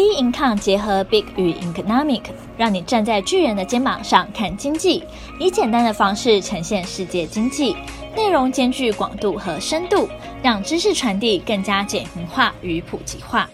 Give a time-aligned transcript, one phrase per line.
[0.00, 2.22] B Income 结合 Big 与 Economic，
[2.56, 5.04] 让你站在巨人的肩膀上看经济，
[5.38, 7.76] 以简单的方式呈现世界经济，
[8.16, 10.08] 内容兼具广度和深度，
[10.42, 13.50] 让知识传递更加简明化与普及化。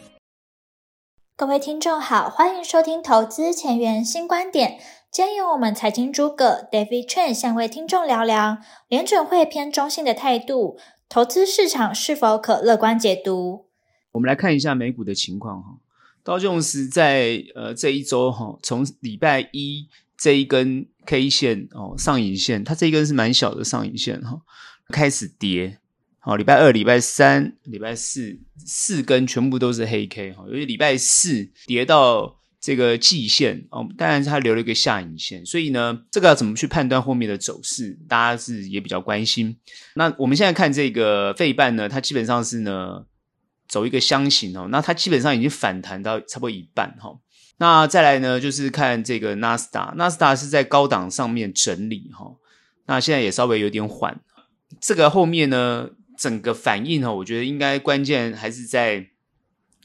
[1.37, 4.79] 各位听众好，欢迎收听投资前沿新观点。
[5.11, 10.79] 今天由我们财经诸葛 David Chen 向为听众聊聊联准会偏中性的态度，
[11.09, 13.67] 投资市场是否可乐观解读？
[14.13, 15.71] 我们来看一下美股的情况哈。
[16.27, 19.87] 道琼斯在呃这一周哈，从礼拜一
[20.19, 24.41] 这一根 K 线哦上影线，它这一根是蛮小的上影线哈，
[24.89, 25.79] 开始跌。
[26.19, 39.57] 好，礼拜二、礼拜三、礼拜四四根全部都是黑 K 哈，尤其礼拜四跌到这个季线哦，当然它留了一个下影线，所以呢，这个要怎么去判断后面的走势，大家是也比较关心。
[39.95, 43.07] 那我们现在看这个费半呢，它基本上是呢。
[43.69, 47.19] 走一个箱型哦，那它基本上已经反弹到差不多一半哈。
[47.59, 52.37] 那再来呢，就是看这个纳斯达，纳斯达是在高档上面整理哈。
[52.87, 54.21] 那现在也稍微有点缓。
[54.81, 59.07] 这个后面呢，整个反应哈，我觉得应该关键还是在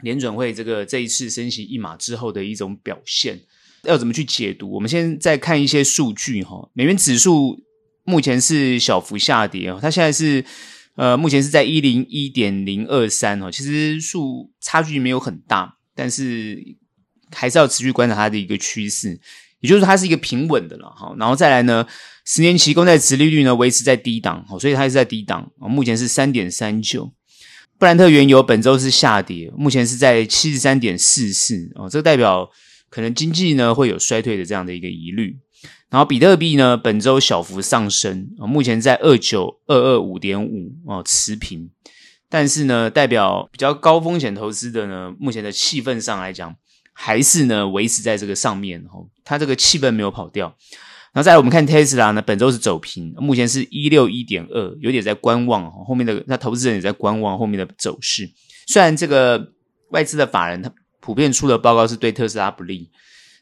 [0.02, 3.40] 联准会这个这一次升息一码之后的一种表现。
[3.84, 4.70] 要怎么去解读？
[4.72, 6.70] 我们先再看一些数据哈。
[6.74, 7.58] 美元指数
[8.04, 10.44] 目前是小幅下跌哦，它现在是。
[10.96, 16.62] 呃，目前是在一零一点零二三哦，其实数差距没有很大，但是
[17.32, 19.20] 还是要持续观察它的一个趋势，
[19.62, 21.16] 也就是它是一个平稳的了哈。
[21.18, 21.88] 然后再来呢，
[22.26, 27.12] 十年期公债殖利率呢维持在低档，所以它是在低档啊，目前是三点三九。
[27.80, 32.48] 布兰特原油本周是下跌，目前是在七十三点四四哦，这代表
[32.90, 35.38] 可能经济呢会有衰退的这样的一个疑虑。
[35.90, 41.70] 然后比特币呢，本周小幅上升啊，目前在二九二二五点五哦，持平。
[42.30, 46.56] 但是呢，代表比较高风险投资的呢，目前的气氛上来讲，
[46.94, 50.56] 还是呢维持在这个上面哦，它这个气氛没有跑掉。
[51.12, 58.32] 然后再来我们看特斯拉呢，本周是走平，目前是一六一点二，有点在观望哦，后面的那投资人也在观望后面的走势。
[58.68, 59.52] 虽然这个
[59.90, 62.90] 外资的法人他普遍出的报告是对特斯拉不利。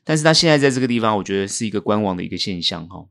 [0.09, 3.05] 但是它现在在这个地方，我觉得是一个观望的一个现象哈。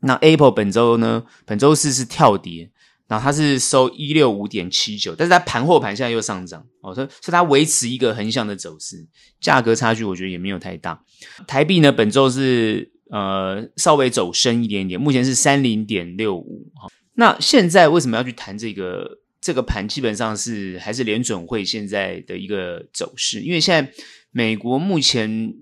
[0.00, 2.72] 那 Apple 本周呢，本周四是跳跌，
[3.06, 9.06] 然后它是收一六五点七九，但是它盘后盘现在又上涨哦，所以它维持一个横向的走势，
[9.40, 11.04] 价格差距我觉得也没有太大。
[11.46, 16.88] 台币呢，本周是呃稍微走升一点点，目前是三零点六五哈。
[17.14, 19.86] 那现在为什么要去谈这个这个盘？
[19.86, 23.92] 基本上是还是联准会现在的一个走势，因为现在
[24.32, 25.54] 美国目前。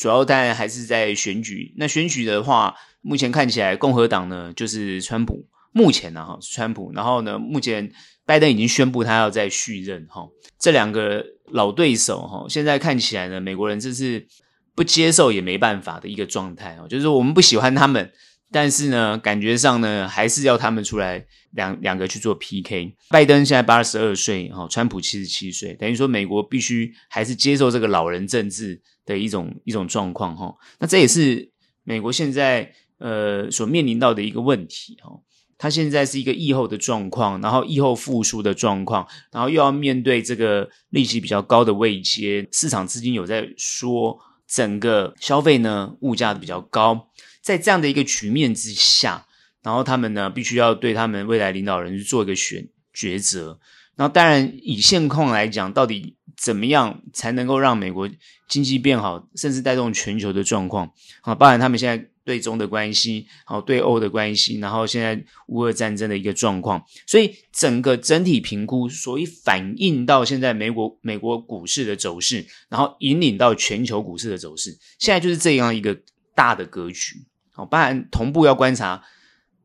[0.00, 1.74] 主要当然还是在选举。
[1.76, 5.46] 那选举的话，目前看起来共和党呢就是川普。
[5.72, 7.92] 目前呢哈是川普，然后呢目前
[8.24, 10.26] 拜登已经宣布他要再续任哈。
[10.58, 14.26] 这两个老对手哈，现在看起来呢，美国人这是
[14.74, 16.88] 不接受也没办法的一个状态哦。
[16.88, 18.10] 就是说我们不喜欢他们，
[18.52, 22.94] 但是呢感觉上呢还是要他们出来两两个去做 PK。
[23.08, 28.80] 拜登现在八十二岁哈，川普七十七岁，等于说美国必须还是接受这个老人政治。
[29.06, 31.50] 的一种一种状况哈，那这也是
[31.82, 35.10] 美国现在呃所面临到的一个问题哈。
[35.58, 44.16] 它现在是一个疫后的状况，然后疫后复苏的状况，然后又要面对这个利息比较高的位阶，市场资金有在说
[44.46, 47.08] 整个消费呢物价比较高，
[47.42, 49.26] 在这样的一个局面之下，
[49.62, 53.58] 然后他们呢必须要对他们未来领导人去做一个选抉择。
[53.96, 56.16] 然后当然以现况来讲，到底。
[56.36, 58.08] 怎么样才能够让美国
[58.48, 60.90] 经济变好，甚至带动全球的状况？
[61.20, 76.00] 啊，包含他们现在对中的关系，好，对欧的关系，然后现在乌俄战争的一个状况，所以整个整体评估，所以反映到现在美国美国股市的走势，然后引领到全球股市的走势，现在就是这样一个
[76.34, 77.26] 大的格局。
[77.52, 79.02] 好，当然同步要观察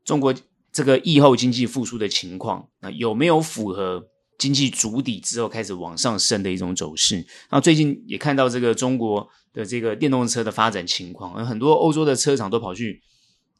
[0.04, 0.34] 中国
[0.72, 4.08] 这个疫后经济复苏的情况，那有没有符合？
[4.38, 13.00] 经济主底之后开始往上升的一种走势，那最近也看到这个中国的这个电动车的发展情况，很多欧洲的车厂都跑去，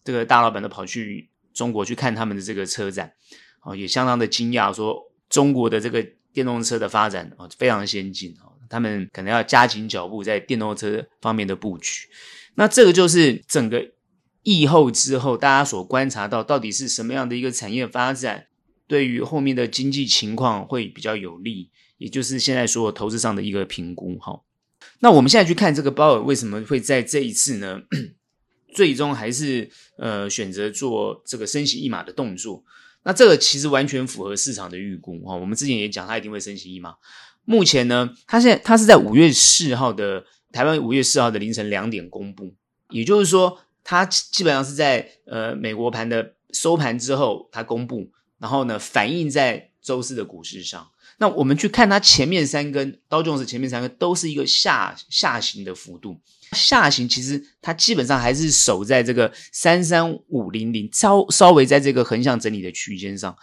[0.05, 3.11] 这个大老板都跑去中国去看他们的这个车展，
[3.62, 12.06] 哦，也相当的惊讶，说中国的这个电动车的发展啊非常先进哦，他们可能要加紧脚步在电动车方面的布局。
[12.56, 13.83] 那这个就是整个
[14.47, 18.47] 疫后之后大家所观察到到底是什么样的一个产业发展。
[18.87, 24.17] 对于后面的经济情况会比较有利，也就是现在所有投资上的一个评估。
[24.21, 24.41] 哈，
[25.01, 27.83] 那我们现在去看这个鲍尔为什么会在这一次呢？
[28.73, 32.63] 最终还是呃选择做这个升息一码的动作。
[33.03, 35.19] 那这个其实完全符合市场的预估。
[35.25, 36.95] 哈，我们之前也讲他一定会升息一码。
[37.45, 42.55] 目前呢，它现在它是在五月四号的台湾五月四号的凌晨两点公布，
[42.91, 48.11] 也就是说，它基本上是在呃美国盘的收盘之后它公布，
[48.41, 50.91] 然后呢反映在周四的股市上。
[51.19, 63.38] 那我们去看它前面三根道琼斯前面三根都是一个下下行的幅度，下行其实它基本上还是守在这个三三五零零，稍稍微在这个横向整理的区间上，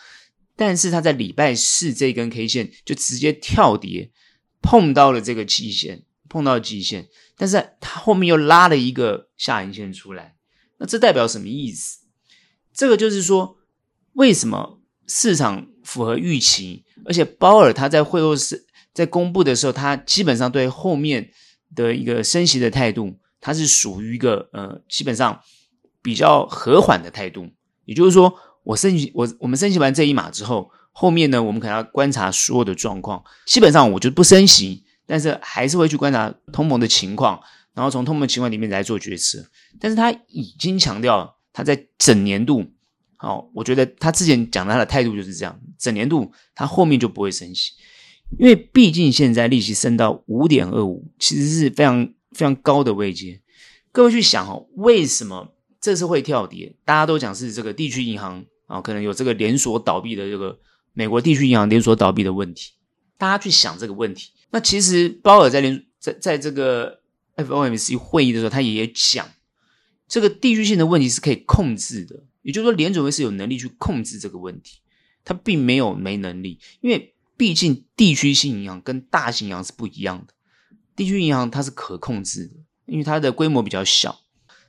[0.58, 4.12] 但是它在礼拜四这根 K 线就直接跳跌，
[4.62, 7.08] 碰到了这个季线，碰到了季线，
[7.38, 10.33] 但是它后面又拉了一个下影线出来，
[10.84, 12.00] 那这代表什么意思？
[12.74, 13.56] 这个就是说，
[14.16, 16.84] 为什么市场符合预期？
[17.06, 21.32] 而且鲍尔他在会后是在公布的时候，他基本上对后面
[21.74, 25.40] 的一个升息的态度，他是属于一个呃基本上
[26.02, 27.48] 比较和缓的态度。
[27.86, 28.34] 也就是说，
[28.66, 33.24] 我升息，我我们升息完这一码之后，后面呢，我们可能要观察所有的状况。
[33.46, 37.42] 基本上我就不升息，但是还是会去观察通膨的情况，
[37.74, 39.46] 然后从通膨情况里面来做决策。
[39.80, 42.66] 但是他已经强调了他在整年度。
[43.18, 47.72] 好，我觉得他之前讲他的态度就是这样，整年度他后面就不会升息，
[48.38, 53.42] 因为毕竟现在利息升到五点二五，其实是非常非常高的位阶。
[53.94, 56.76] 各位去想哦，为什么这次会跳跌？
[56.84, 60.60] 大家都讲是这个地区银行啊，可能有这个连锁倒闭的这个
[60.92, 62.72] 美国地区银行连锁倒闭的问题。
[63.18, 67.00] 大家去想这个问题，那其实鲍尔在连在在这个
[67.36, 69.30] FOMC 会议的时候，他也讲
[70.08, 72.24] 这个地区性的问题是可以控制的。
[72.42, 74.80] 也就是说，联准会是有能力去控制这个问题，
[75.24, 80.34] 它并没有没能力，因为毕竟地区性银行跟大型银行是不一样的。
[80.96, 84.12] 地区银行它是可控制的，因为它的规模比较小；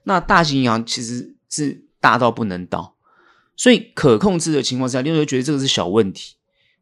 [0.04, 2.96] 那大型银行其实是大到不能倒，
[3.56, 6.36] 所以可控制的情况下，联准会觉得这个是小问题。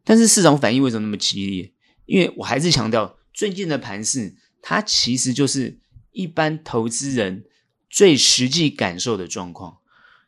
[0.04, 1.72] 但是市场反应为什么那么激烈？
[2.04, 5.78] 因为我还是强调，最近的盘势它其实就是
[6.12, 7.44] 一般投资人
[7.90, 9.78] 最实际感受的状况。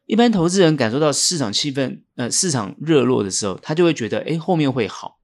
[0.06, 5.18] 一般投资人感受到市场气氛，呃，市场热络的时候，他就会觉得，诶，后面会好。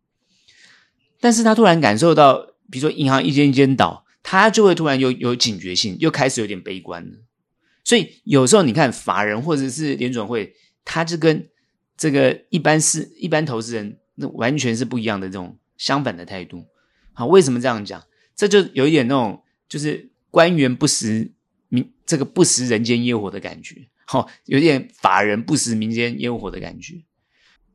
[1.21, 7.19] 但是他突然感受到，比如说银行一间一间倒，他就会突然有有警觉性，又开始有点悲观了。
[7.85, 11.51] 所以有时候你看法人或者是联准会，他就跟
[11.99, 16.65] 这个一般是一般投资人，那完全是不一样的这种相反的态度。
[17.13, 18.03] 好，为什么这样讲？
[18.41, 21.31] 这就有一点那种，就是官员不食
[21.69, 23.89] 民，这个不食人间烟火的感觉。
[24.07, 27.03] 好， 有点法人不食民间烟火的感觉。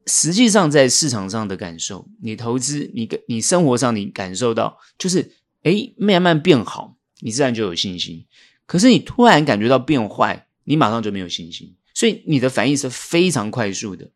[0.08, 5.32] 实际上，在市场上的感受，你投资，你你生活上你感受到，就是
[5.62, 8.26] 诶慢慢变好，你自然就有信心。
[8.66, 11.76] 可是你突然感觉到变坏，你马上就没有信心。
[11.94, 14.10] 所以你的反应是非常快速的。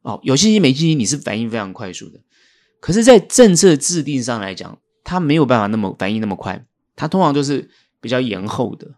[0.00, 2.18] 哦，有信心没信心，你是反应非常快速的。
[2.80, 6.64] 可是，在政策制定上来讲，它没有办法那么反应那么快，
[6.96, 7.70] 它通常都是
[8.00, 8.94] 比较延后的。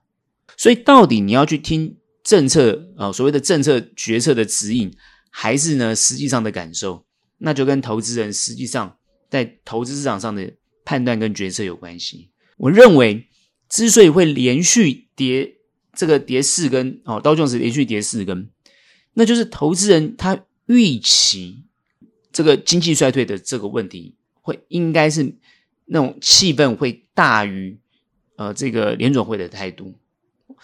[0.56, 1.96] 所以，到底你要去听。
[2.24, 4.90] 政策啊，所谓的政策决策的指引，
[5.28, 7.04] 还是呢实际上的感受，
[7.36, 8.96] 那就跟投资人实际上
[9.28, 10.50] 在投资市场上的
[10.86, 12.30] 判断跟决策有关系。
[12.56, 13.28] 我认为，
[13.68, 15.56] 之所以会连续跌，
[15.94, 18.48] 这个跌四根哦，刀琼斯连续跌四根，
[19.12, 21.66] 那就是投资人他预期
[22.32, 25.36] 这个经济衰退的这个问题会应该是
[25.86, 27.78] 那种气氛会大于
[28.36, 29.94] 呃这个联准会的态度。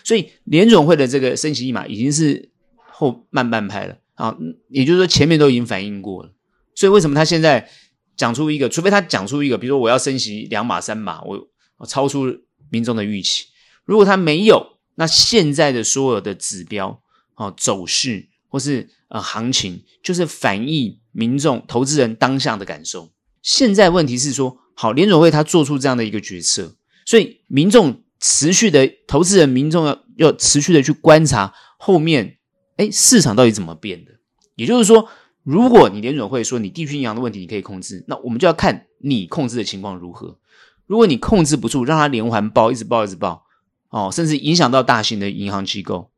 [0.02, 4.36] 所以联准会的这个升息一码已经是后慢半拍了啊，
[4.68, 6.32] 也就是说前面都已经反应过了。
[6.74, 7.68] 所以为什么他现在
[8.16, 12.26] 讲出一个，除非他讲出一个，比如说我要升息两码三码，我我超出
[12.70, 13.46] 民众的预期。
[13.84, 17.02] 如果他没有，那现在的所有的指标
[17.34, 23.10] 啊走势或是呃行情，就是反映民众投资人当下的感受。
[23.42, 28.02] 现在问题是说，好联准会他做出这样的一个决策，所以民众。
[28.22, 32.36] 持续的投资人民众要要持续的去观察后面，
[32.76, 34.10] 哎，市场到底怎么变的？
[34.56, 35.08] 也就是说，
[35.42, 40.38] 如果你联准会说你地区银行的问题你可以控制，那我们就要看你控制的情况如何。
[40.86, 43.46] 如果你控制不住，让它连环爆，一直爆，一直爆，
[43.88, 46.10] 哦，甚至影响到大型的银行机构，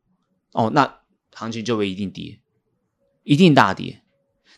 [0.50, 0.93] 哦，那
[1.35, 2.41] 行情就会一定跌，
[3.23, 4.01] 一定大跌。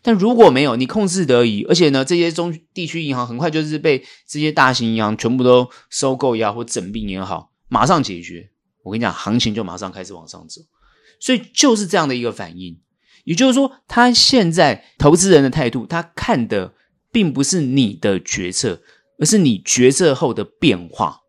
[0.06, 8.50] 但如果没有你控制得宜，而且呢，这些中地区银行很快就是被这些大型银行全部都收购呀，或整并也好，马上解决。
[8.82, 10.60] 我跟你讲，行情就马上开始往上走。
[11.18, 12.78] 所以就是这样的一个反应。
[13.24, 16.74] 也就是说，他现在投资人的态度，他看的
[17.10, 18.82] 并不是你的决策，
[19.18, 21.20] 而是你决策后的变化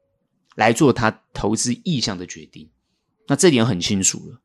[0.56, 2.70] 来做他投资意向的决定。
[3.30, 4.42] 那这点很清楚了。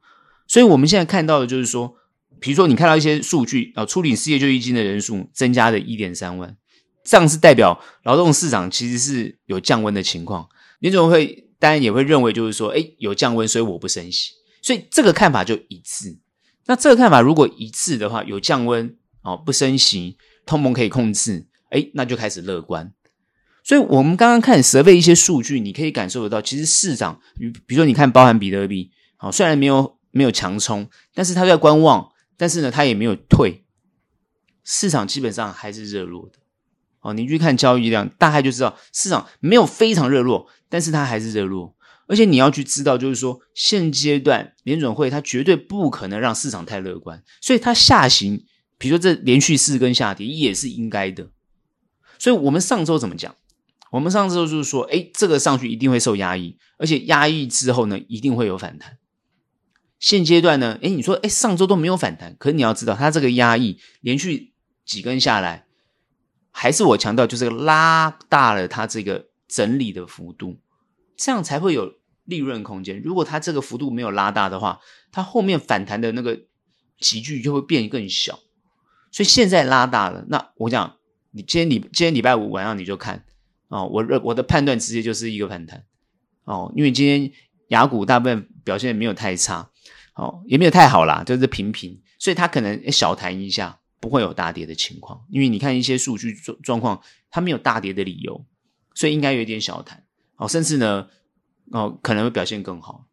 [0.46, 1.96] 所以我们现在看到的就是说。
[2.40, 6.56] 比如说，你看到一些数据啊，初领失业救济金的人数增加了一点三万，
[7.04, 10.48] 这样是代表劳动市场其实是有降温的情况。
[10.80, 14.32] 你怎么会当然也会认为，就是说，哎，有降温，所以我不升息，
[14.62, 16.18] 所以这个看法就一致。
[16.66, 20.16] 那这个看法如果一致的话，有降温哦，不升息，
[20.46, 22.92] 通膨可以控制，哎，那就开始乐观。
[23.62, 27.20] 所以我们刚刚看 survey 一些数据，你可以感受得到，其实市场，
[27.66, 32.09] 比如说你看，包含比特币，好，虽然没有没有强冲，但是它在观望，
[32.40, 33.64] 但是呢，它也没有退，
[34.64, 36.38] 市场基本上还是热络的。
[37.00, 41.76] 哦，你去看交易量，大概就知道市场没有非常热络，但是它还是热络。
[42.06, 48.46] 而且你要去知道，就是说现阶段联准会它绝对不可能让市场太乐观，所以它下行，
[48.78, 51.28] 比如说这连续四根下跌也是应该的。
[52.18, 53.36] 所以我们上周怎么讲？
[53.90, 58.96] 我们上周就是说，哎，这个上去一定会受压抑，而且压抑之后呢，一定会有反弹。
[60.00, 64.52] 现阶段呢，哎，你说，哎，上周都没有反弹，可是你要知道，它这个压抑连续
[64.84, 65.66] 几根下来，
[66.50, 70.58] 还是我强调，就是拉大了它这个整理的幅度，
[71.16, 73.00] 这样才会有利润空间。
[73.00, 74.80] 如果它这个幅度没有拉大的话，
[75.12, 76.40] 它后面反弹的那个
[76.98, 78.40] 急剧就会变更小。
[79.12, 80.96] 所以现在拉大了，那我讲，
[81.32, 83.24] 你今天礼今天礼拜五晚上你就看。
[83.68, 85.84] 哦，我我的判断直接就是一个反弹，
[86.42, 87.30] 哦，因为今天
[87.68, 89.69] 雅股大部分表现没有太差，
[90.20, 95.24] 哦，也没有太好啦，就是平平，所以它可能小弹一下，不会有大跌的情况。
[95.30, 97.00] 因为你看一些数据状状况，
[97.30, 98.44] 它没有大跌的理由，
[98.94, 100.04] 所以应该有一点小弹，
[100.36, 101.08] 哦，甚至呢，
[101.70, 103.06] 哦，可能会表现更好。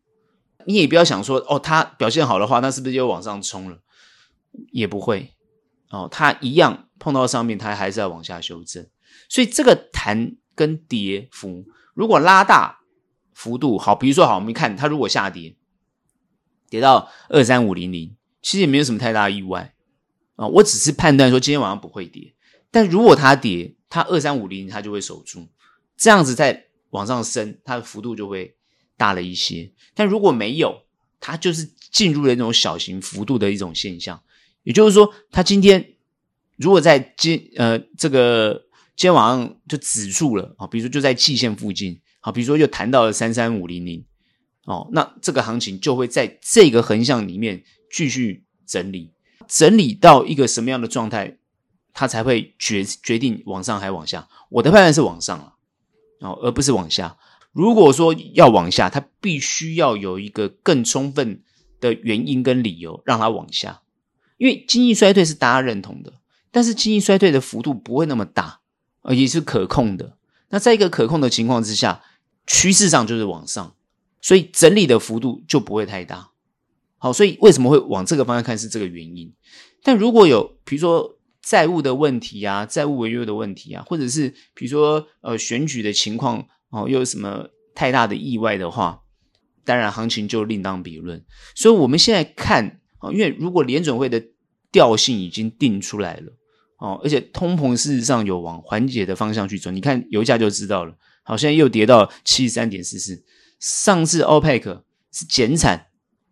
[0.65, 3.79] 你也不要想说，哦，它表现好的话，那是不是就往上冲了？
[4.71, 5.31] 也不会，
[5.89, 8.85] 哦，它一样碰到上面，它还是要往下修正，
[9.29, 10.35] 所以这个弹。
[10.57, 12.79] 跟跌幅如果拉大
[13.31, 15.55] 幅度好，比如说好，我们看它如果下跌，
[16.69, 19.73] 跌到二三五零零，其实也没有什么太大意外
[20.35, 20.47] 啊。
[20.47, 22.33] 我只是判断说今天晚上不会跌，
[22.71, 25.47] 但如果它跌，它二三五零它就会守住，
[25.95, 28.55] 这样子再往上升，它的幅度就会
[28.95, 29.71] 大了一些。
[29.93, 30.83] 但如果没有，
[31.19, 34.21] 它就是进入了一种小型幅度的一种现象。
[34.63, 35.93] 也就是说，它今天
[36.57, 38.63] 如果在今呃这个。
[38.99, 44.03] 今天晚上就止住了啊，比如说就在季线附近，好，比如说又弹到了三三五零零，
[44.67, 49.11] 哦，那这个行情就会在这个横向里面继续整理，
[49.47, 51.37] 整理到一个什么样的状态，
[51.93, 54.27] 它才会决决定往上还往下。
[54.49, 55.53] 我的判断是往上了，
[56.19, 57.17] 哦，而不是往下。
[57.53, 61.41] 如果说要往下，它必须要有一个更充分
[61.79, 63.81] 的原因跟理由让它往下，
[64.37, 66.13] 因为经济衰退是大家认同的，
[66.51, 68.59] 但是经济衰退的幅度不会那么大。
[69.03, 70.17] 呃，也是可控的。
[70.49, 72.03] 那在一个可控的情况之下，
[72.45, 73.73] 趋势上就是往上，
[74.27, 76.31] 所以整理的幅度就不会太大。
[76.97, 79.33] 好，所以为什么会往这个方向看是这个原因。
[79.81, 89.01] 但如果有比如说债务的问题啊，债务违约的问题啊，或者是比如说呃选举的情况哦，又有什么太大的意外的话，
[89.63, 91.23] 当然行情就另当别论。
[91.55, 94.21] 所以我们现在看啊，因为如果联准会的
[94.73, 96.33] 调性已经定出来了。
[96.79, 100.93] 哦，而且通膨事实上有往缓解的方向去走，你看油价就知道了。
[101.23, 103.23] 好，现在又跌到七十三点四四，
[103.59, 105.87] 上次 OPEC 是减产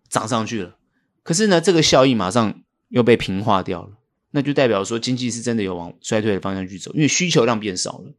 [0.10, 0.78] 涨上去了，
[1.24, 3.98] 可是呢，这个效益马上又被平化掉了，
[4.32, 8.14] 那就代表说经济是真的有往衰退的方向去走，因为需求量变少了。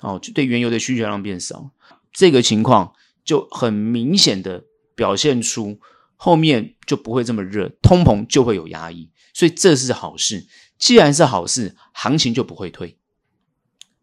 [0.00, 1.70] 哦，就对原油的需求量变少，
[2.12, 2.92] 这个情况
[3.24, 4.64] 就很明显的
[4.94, 5.80] 表现出
[6.16, 10.46] 后面就不会这么热，通膨就会有压抑，所以这是好事。
[10.78, 12.98] 既然是好事，行情就不会退，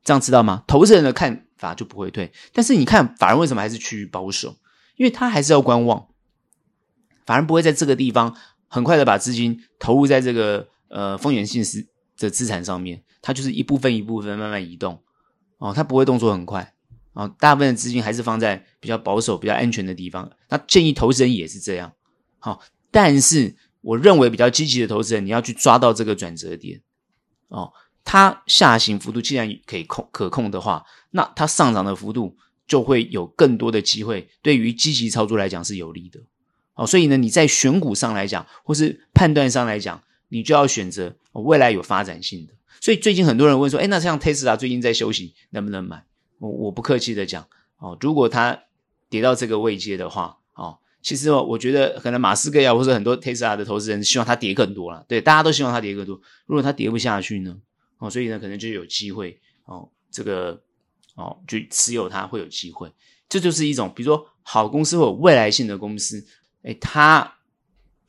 [0.04, 0.64] 这样知道吗？
[0.68, 2.32] 投资人的看法就不会退。
[2.52, 4.58] 但是你看，法人为什么还是趋于保守？
[4.96, 6.08] 因为他还是要观望，
[7.26, 8.36] 法人不会在这个地方
[8.68, 15.02] 很快的把资金投入在这个呃风险性资的资产上面，它就是一部分一部分慢慢移动
[15.58, 16.74] 哦，它不会动作很快
[17.14, 20.32] 哦，大部分的资金还是放在比较保守、比较安全的地方。
[20.50, 21.94] 那建议投资人也是这样，
[22.40, 23.56] 好，但是。
[23.84, 26.80] 我认为比较积极的投资人，你要去抓到这个转折点
[27.50, 27.74] 哦。
[28.04, 36.20] 它下行幅度既然可以控可控的话，那它上涨的幅度就会有更多的机会，对于积极操作来讲是有利的
[36.76, 36.86] 哦。
[36.86, 42.54] 所以呢，你在选股上来讲，或是判断上来讲，你就要选择未来有发展性的。
[42.82, 46.04] 所以最近很多人问说，诶，那像特斯拉最近在休息，能不能买？
[46.40, 48.60] 我我不客气的讲哦，如果它
[49.10, 50.80] 跌到这个位阶的话，哦。
[51.02, 55.06] 其实哦，我觉得可能马斯克呀，或者很多特斯拉的投资人希望它跌更多了。
[55.06, 56.20] 对，大家都希望它跌更多。
[56.46, 57.58] 如果它跌不下去呢？
[58.04, 60.62] 哦，所以呢，可能就有机会哦，这个
[61.16, 62.92] 哦，就持有它会有机会。
[63.30, 66.26] 这就是一种，比如说好公司或有未来性的公司，
[66.64, 67.36] 诶，它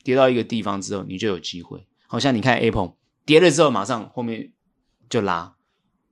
[0.03, 1.87] 跌到一个地方之后，你就有机会。
[2.07, 4.51] 好像你看 Apple 跌了之后，马上后面
[5.09, 5.55] 就拉。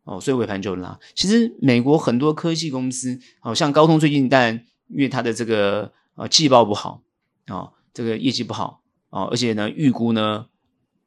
[0.05, 0.97] 哦，所以尾盘就拉。
[1.13, 7.03] 其实美国很多科技公司，好像高通最近，但因为它的这个呃季报不好
[7.47, 10.47] 啊、哦，这个业绩不好、哦，而且呢预估呢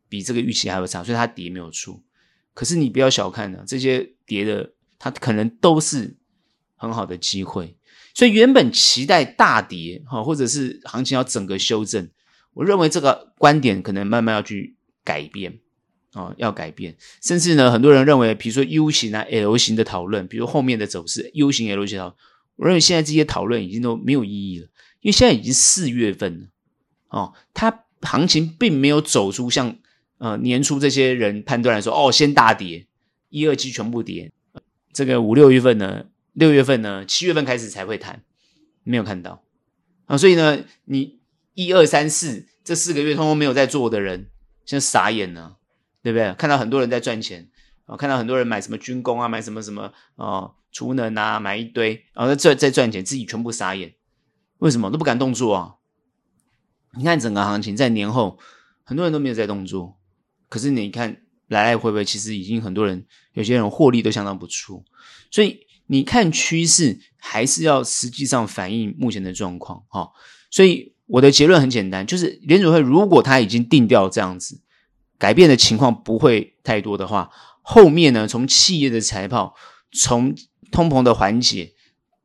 [0.08, 2.02] 比这个预期还要差，所以它跌没有出。
[2.56, 6.16] 可是你不要小看呢，这些跌的它可能都是
[6.74, 7.76] 很好的机会。
[8.14, 12.08] 所以原本期待大跌哈，或者是行情要整个修正，
[12.54, 15.60] 我认为这个观点可能慢慢要去改变。
[16.12, 22.14] 啊，要改变，甚至呢，很多人认为，比如说 U 型啊、L 型的讨论，比如后面的走势，U 型、L 型讨论，
[22.56, 24.66] 我认为现在这些讨论已经都没有意义了，
[25.02, 26.46] 因为现在已经四月份了，
[27.10, 29.76] 哦，它行情并没有走出像
[30.18, 32.86] 呃年初这些人判断来说，哦，先大跌，
[33.28, 34.32] 一二季全部跌，
[34.92, 38.22] 这个五六月份呢，六月份呢，七月份开始才会谈，
[38.82, 39.42] 没有看到
[40.06, 41.18] 啊，所以呢，你
[41.54, 44.30] 一二三四这四个月通通没有在做的人，
[44.64, 45.58] 现在傻眼了。
[46.02, 46.32] 对不对？
[46.34, 47.48] 看到很多人在赚钱
[47.84, 53.92] 啊，看到很多人买什么军工啊，买什么什么啊，储能啊，买一堆，然后在在赚钱，自己全部傻眼。
[54.58, 55.74] 为什么都不敢动作啊？
[56.96, 58.38] 你看整个行情在年后，
[58.84, 59.95] 很多人都没有在动作。
[60.48, 64.84] 可是你看来来回回，其实已经很多人，有些人获利都相当不错。
[65.30, 70.10] 所以你看趋势，还是要实际上反映目前的状况哈。
[70.50, 74.60] 所以我的结论很简单，就是联准会如果他已经定调这样子。
[75.18, 77.30] 改变的情况不会太多的话，
[77.62, 79.54] 后面呢，从企业的财报，
[79.90, 80.34] 从
[80.70, 81.72] 通膨的缓解，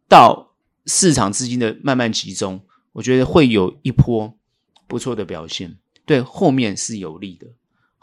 [0.09, 0.53] 到
[0.85, 2.61] 市场资金的慢慢集中，
[2.91, 4.37] 我觉得会有一波
[4.87, 7.47] 不错的表现，对后面是有利的。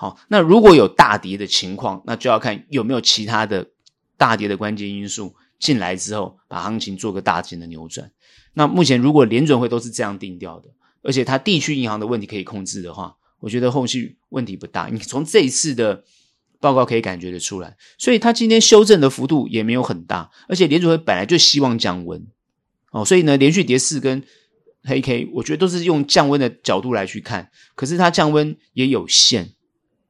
[0.00, 3.66] 好，那如果有大跌的情况，那就要看有没有其他的
[4.16, 8.08] 大跌的关键因素进来之后，把行情做个大型的扭转。
[8.54, 10.68] 那目前如果联准会都是这样定调的，
[11.02, 13.16] 而且它地区银行的问题可以控制的话。
[13.40, 16.02] 我觉得后续问题不大，你从这一次的
[16.58, 22.26] 报告可以感觉得出来，所以它今天修正的幅度也没有很大，而且联准会本来就希望降温，
[22.90, 24.24] 哦，所以呢，连续跌四根
[24.82, 29.52] 黑 K，我觉得都是用降温的角度来去看，可是它降温也有限，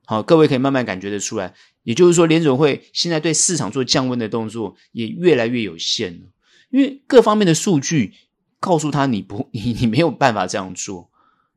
[0.09, 6.27] 好，各位可以慢慢感觉得出来，也就是说，联准会现在对市场做降温的动作也越来越有限了，
[6.71, 8.14] 因为各方面的数据
[8.59, 11.11] 告诉他你不，你你没有办法这样做，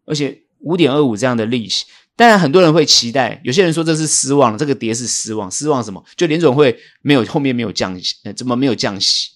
[0.05, 0.43] 而且。
[0.63, 1.85] 五点二五这样的利息，
[2.15, 6.05] 当然很多人会期待，有些人说这是失望，这个跌是失望，失望什么？
[6.15, 9.31] 就联准会没有后面没有降息，怎么没有降息？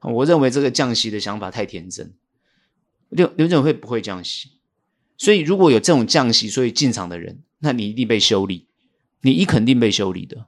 [0.00, 2.12] 我认为这个降息的想法太天真，
[3.10, 4.48] 联联总会不会降息，
[5.16, 8.68] 所以如果有这种降息，所以进场的人，那你一定被修理，
[9.22, 10.46] 你一肯定被修理的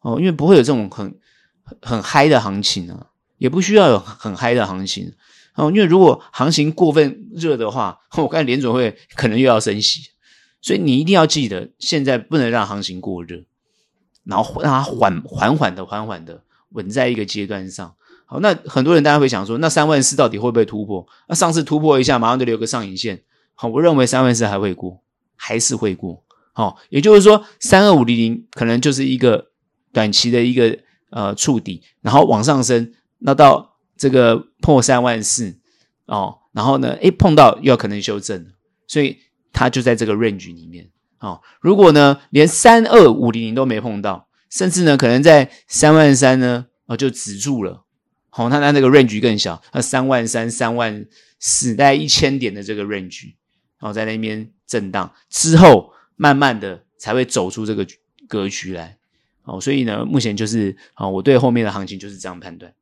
[0.00, 1.14] 哦，因为不会有这种很
[1.82, 5.12] 很嗨的行情啊，也不需要有很嗨的行情。
[5.54, 10.10] 哦，因为如果行情过分热的话，我看联准会可能又要升息，
[10.60, 13.44] 所以你一定要记得，现在不能让行情过热，
[14.24, 17.94] 然后让它缓缓缓的、缓缓的稳在一个阶段上。
[18.26, 21.06] 好，那很多人大家会想说，那三万四到底会不会突破？
[21.28, 23.22] 那上次突破一下，马上就留个上影线。
[23.54, 25.00] 好，我认为三万四还会过，
[25.36, 26.22] 还是会过。
[26.56, 29.52] 好，也就是说，三二五零零可能就是一个
[29.92, 30.76] 短期的一个
[31.10, 33.76] 呃触底，然后往上升，那到。
[33.98, 35.56] 这个破三万四
[36.04, 38.52] 哦，然后呢，诶，碰到又要可能修正，
[38.86, 39.16] 所以
[39.54, 40.90] 它就在这个 range 里面
[41.20, 41.40] 哦。
[41.62, 47.86] 如果呢，连三二五零零都没碰到，甚至呢，可能在三万三呢，哦，就止住了。
[48.28, 51.06] 好、哦，那它那个 range 更小，那三万三、三万
[51.38, 53.32] 四，大概一千点的这个 range，
[53.80, 57.86] 然后在那边震荡之后，慢慢的才会走出这个
[58.26, 58.96] 格局来。
[59.44, 62.72] 哦，所以呢，目前就是啊、我对后面的行情就是这样判断。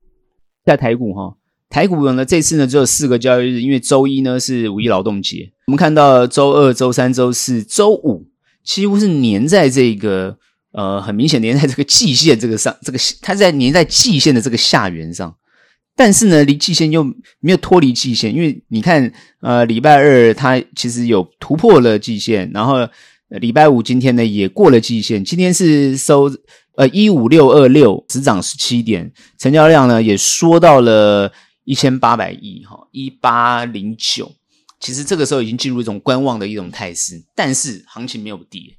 [0.65, 1.37] 在台股哈，
[1.69, 5.53] 台股呢这次呢只有四个交易日，因为周一呢是五一劳动节。
[5.67, 8.27] 我们看到周二、周三、周四、周五
[8.63, 10.39] 几乎是粘在这个
[10.73, 15.37] 呃很明显粘在这个季线这个上，这个它在粘在季线的这个下缘上，
[15.95, 17.05] 但是呢离季线又
[17.41, 22.89] 没有脱离季线，因为你看呃礼拜二它其实有突破了季线，然后
[23.39, 26.31] 礼拜五今天呢也过了季线，今天是收。
[26.77, 34.33] 呃，一五六二六，只涨十七点，成交量呢也缩到了一千八百亿，哈，一八零九。
[34.81, 38.77] 其实这个时候已经进入一种观望的一种态势，但是行情没有跌。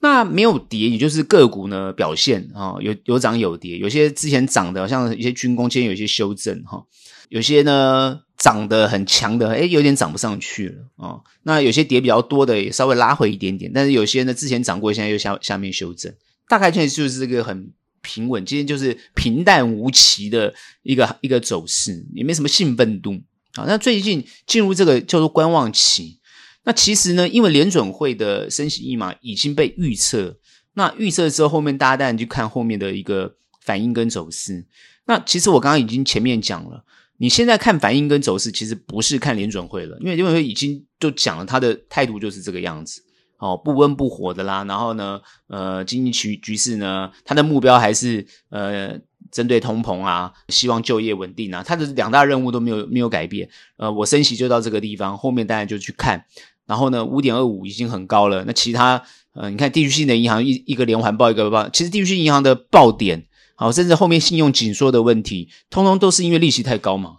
[0.00, 6.82] 那没有跌，也就是个股呢表现啊，有有涨有跌，有些之前涨的，像一些军工，今天有一些修正哈，
[7.28, 11.18] 有些呢涨得很强的，诶，有点涨不上去了啊。
[11.42, 16.14] 那有些跌比较多的，也稍微拉回一点点，但是有些呢之前涨过，现在又下下面修正。
[16.48, 20.54] 大概现在就是这个很平稳，今天就是平淡无奇的
[20.84, 23.20] 一个一个走势，也没什么兴奋度。
[23.54, 26.20] 好，那最近进入这个叫做观望期。
[26.62, 30.36] 那其实呢，因为联准会的升息一码已经被预测，
[30.74, 34.64] 那预测之后，后面大家当然就看后面的一个反应跟走势。
[35.06, 36.84] 那其实我刚刚已经前面讲了，
[37.18, 43.02] 你现在看反应跟走势，其实不是看联准会了，因为联准会已经就讲了，他的态度就是这个样子，
[43.38, 44.64] 哦，不温不火的啦。
[44.64, 48.98] 然后呢，呃，经济局局势呢，他的目标还是呃，
[49.30, 53.48] 针对通膨啊，希望就业稳定啊，他的两大任务都没有没有改变。
[53.78, 56.22] 呃，我升息就到这个地方，后面当然就去看。
[56.66, 59.02] 然后呢，五点二五已经很高了，那其他
[59.32, 63.26] 呃，你看地区性的银行一一个连环爆一个爆，其实地区性银行的爆点。
[63.56, 67.16] 好，甚至后面信用紧缩的问题，通通都是因为利息太高嘛。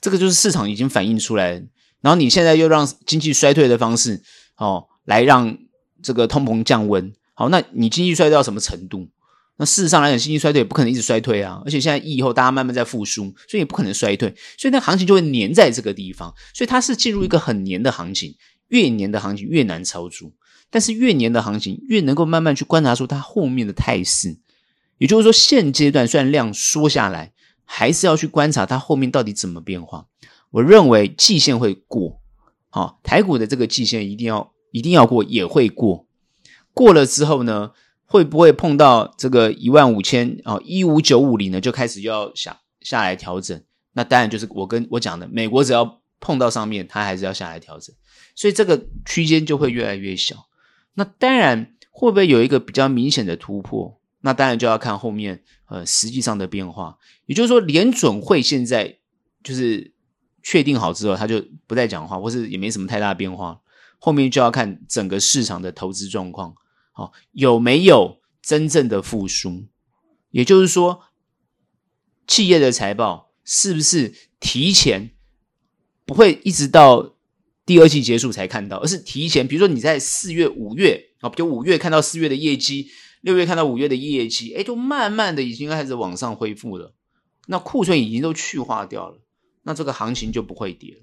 [0.00, 1.62] 这个就是市场已经反映出来。
[2.00, 4.22] 然后你现在又让经济衰退的方式，
[4.56, 5.58] 哦，来让
[6.00, 7.12] 这个通膨降温。
[7.34, 9.08] 好，那你经济衰退到什么程度？
[9.56, 11.60] 那事实上来讲，经济衰退也不可能一直衰退啊。
[11.64, 14.32] 而且现在疫后大家慢慢在复苏，所以也不可能衰退。
[14.56, 16.32] 所以那行情就会黏在这个地方。
[16.54, 18.36] 所以它是进入一个很黏的行情，
[18.68, 20.30] 越黏的行情越难操作。
[20.70, 24.36] 但是越黏的行情越能够慢慢去观察出它后面的态势。
[24.98, 27.32] 也就是说，现阶段虽然量缩下来，
[27.64, 30.06] 还是要去观察它后面到底怎么变化。
[30.50, 32.20] 我认为季线会过，
[32.70, 36.06] 好，台股的这个季线一定要一定要过，也会过。
[36.72, 37.72] 过了之后呢，
[38.04, 41.60] 会不会碰到这个一万五千啊一五九五零呢？
[41.60, 43.62] 就开始要下下来调整。
[43.92, 47.94] 那当然就是我跟我讲的，美国只要碰到上面，它还是要下来调整，
[48.34, 50.46] 所以这个区间就会越来越小。
[50.94, 53.98] 那当然会不会有一个比较明显的突破？
[54.26, 58.98] 那当然就要看后面呃实际上的变化，也就是说联准会现在
[59.44, 59.94] 就是
[60.42, 63.60] 确定好之后，他就不再讲话，或是也没什么太大的变化。
[64.00, 66.56] 后面就要看整个市场的投资状况，
[66.90, 69.66] 好，有没有真正的复苏？
[70.32, 71.04] 也就是说，
[72.26, 75.12] 企业的财报是不是提前
[76.04, 77.14] 不会一直到
[77.64, 82.90] 第二季结束才看到，而是提前，比如说你在四月、五月啊，比如五月看到四月的业绩。
[83.20, 86.94] 六月看到五月的业绩，哎，都慢慢的已经开始往上恢复了。
[87.48, 89.20] 那库存已经都去化掉了，
[89.62, 91.02] 那这个行情就不会跌了。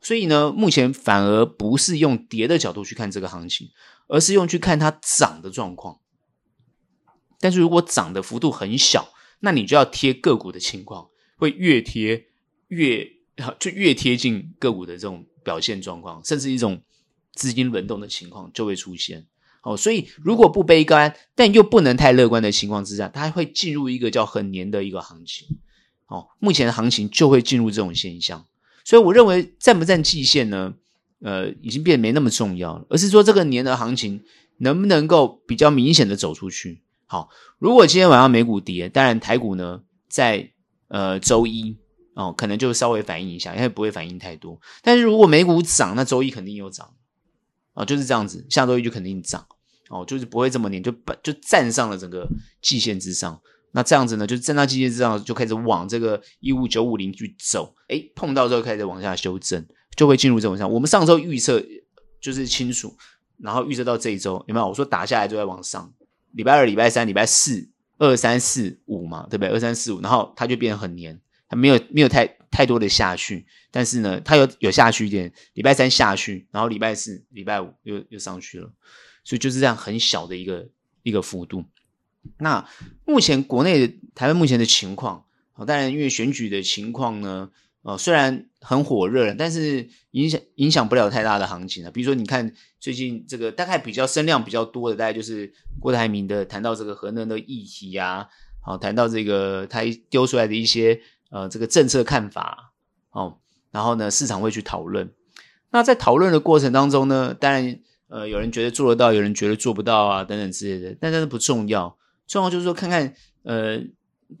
[0.00, 3.68] 所以呢，目前反而不是用跌的角度去看这个行情，
[4.08, 5.98] 而是用去看它涨的状况。
[7.40, 12.26] 但是如果涨的幅度很小，那你就要贴个股的情况，会越贴
[12.68, 13.06] 越
[13.58, 16.82] 就越贴近个股的这种表现状况，甚至一种
[17.34, 19.26] 资金轮动的情况就会出现。
[19.66, 25.58] 哦，所以如果不悲观，但又不能太乐观的情况之下，它会进入一个叫很黏的一个行情。
[26.06, 28.46] 哦，目前的行情就会进入这种现象。
[28.84, 30.74] 所以我认为站不站季线呢？
[31.18, 34.22] 呃，已经变得没那么重要了，而是说这个年的行情
[34.58, 36.82] 能不能够比较明显的走出去。
[37.06, 40.52] 好，如果今天晚上美股跌，当然台股呢在
[40.88, 41.76] 呃周一
[42.14, 44.60] 哦，可能就稍微反应一下，因为不会反应太多。
[44.82, 46.92] 但是如果美股涨，那周一肯定又涨。
[47.72, 49.44] 哦，就是这样子，下周一就肯定涨。
[49.88, 52.26] 哦，就是不会这么黏，就就站上了整个
[52.60, 53.40] 季线之上。
[53.72, 57.74] 那这样子呢，就站到季线之上，就开始往这个一五九五零去走。
[57.88, 60.70] 诶，碰到之后开始往下修正，就会进入这种上。
[60.70, 61.62] 我们上周预测
[62.20, 62.96] 就是清楚，
[63.38, 64.66] 然后预测到这一周有没有？
[64.66, 65.92] 我说打下来就在往上。
[66.32, 67.68] 礼拜二、礼拜三、礼拜四，
[67.98, 69.48] 二三四五嘛，对不对？
[69.50, 75.32] 二三四五，然后它就变得很黏，它没有没有太太多的下去，但是呢，它有有下去一点。
[75.54, 78.72] 礼拜三下去，然后礼拜四、礼拜五又又上去了。
[79.26, 80.68] 所以就是这样很小的一个
[81.02, 81.64] 一个幅度。
[82.38, 82.64] 那
[83.04, 85.24] 目前国内台湾目前的情况，
[85.66, 87.50] 当然因为选举的情况呢，
[87.82, 91.90] 呃，虽然很火热，但是影响影响不了太大的行情啊。
[91.90, 98.28] 比如说，你看最近这个大概比较声量比较多的，大概就是郭台铭的谈到这个核能的议题啊，
[98.60, 102.72] 好，谈到这个他丢出来的一些呃这个政策看法
[103.10, 103.38] 哦，
[103.72, 105.12] 然后呢，市场会去讨论。
[105.72, 107.80] 那在讨论的过程当中呢，当然。
[108.08, 111.98] 呃，有人觉得做得到，有人觉得做不到啊，等等之类的，但这不重要。
[112.28, 113.80] 重要就是说，看看呃，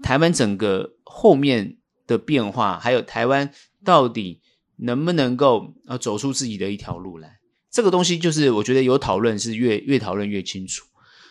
[0.04, 1.76] 台湾整个后面
[2.06, 3.52] 的变化，还有台湾
[3.84, 4.40] 到底
[4.76, 7.38] 能不能够呃走出自己的一条路来。
[7.68, 10.86] 这个东西就是我觉得有讨论是越越讨论越清楚。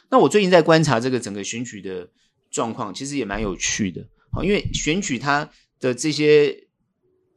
[0.10, 2.10] 那我最近在观察这个整个选举的
[2.52, 4.06] 状况，其实也蛮有趣的。
[4.34, 6.67] 好，因为选举它的这些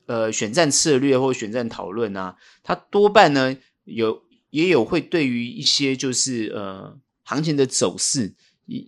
[0.06, 4.26] 呃选战策略或选战讨论啊，它多半呢有。
[4.50, 8.34] 也有会对于一些就是呃行情的走势，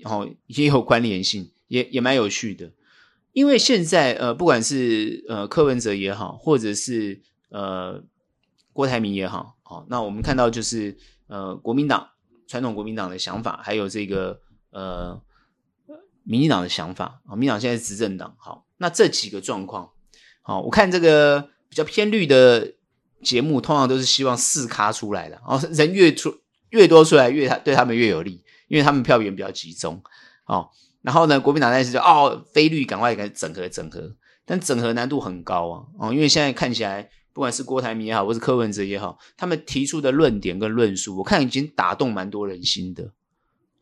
[0.05, 2.73] 哦也有关联性，也也蛮有趣的。
[3.33, 7.21] 因为现在呃不管是呃柯文哲也好，或者是
[7.51, 8.03] 呃
[8.73, 10.97] 郭台铭也好，哦那我们看到就是
[11.27, 12.09] 呃国民党
[12.47, 15.21] 传统国民党的想法，还有这个呃
[16.25, 19.91] 民进党的想法啊，民进党现在执政党，好，那这几个状况，
[20.41, 22.75] 好，我看这个比较偏绿的。
[23.23, 26.35] 节目通常都是希望四咖出来的，哦，人越出
[26.71, 30.03] 越多出来，越他对他们越有利，因为他们票源比较集中
[30.47, 30.69] 哦。
[31.03, 43.13] 然后呢，国民党那时就哦，非绿赶快给整合整合，但整合难度很高啊哦，因为现在看起来，不管是郭台铭也好，或是柯文哲也好，他们提出的论点跟论述，我看已经打动蛮多人心的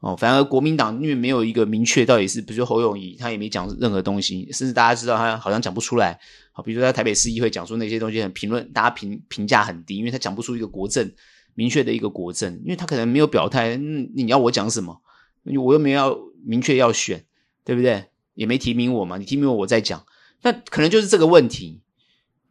[0.01, 0.17] 哦。
[0.17, 6.19] 反而国民党因为没有一个明确到底是，比如说侯永仪，他也没讲任何东西，甚至大家知道他好像讲不出来。
[6.53, 11.11] 好，比如说在台北市议会讲出那些东西，很评论，大家评评价很低，因为他讲不出一个国政
[11.55, 13.77] 明确的一个国政，因为他可能没有表态。
[13.77, 15.01] 嗯，你要我讲什么？
[15.45, 17.25] 我又没有要明确要选，
[17.65, 18.05] 对不对？
[18.35, 20.05] 也没提名我嘛，你提名我，我再讲。
[20.43, 21.81] 那可能就是这个问题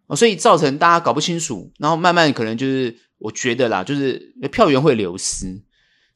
[0.08, 5.62] 哦，所以造成大家搞不清楚，然后慢慢可能就是我觉得啦，就是票源会流失。